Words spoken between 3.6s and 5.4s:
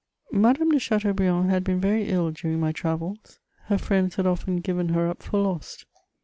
her friends had often given her up for